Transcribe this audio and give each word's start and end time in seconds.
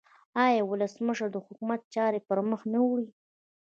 آیا 0.45 0.61
ولسمشر 0.69 1.27
د 1.31 1.37
حکومت 1.45 1.81
چارې 1.95 2.25
پرمخ 2.27 2.61
نه 2.73 2.79
وړي؟ 2.87 3.07